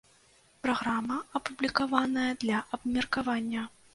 Праграма 0.65 1.17
апублікаваная 1.41 2.31
для 2.45 2.63
абмеркавання. 2.79 3.67